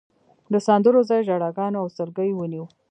[0.51, 2.65] د سندرو ځای ژړاګانو او سلګیو ونیو.